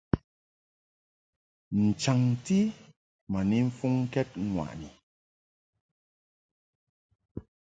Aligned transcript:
N-chaŋti 1.83 2.57
ma 3.31 3.39
ni 3.49 3.57
mfuŋkɛd 3.67 4.29
ŋwaʼni. 4.53 4.89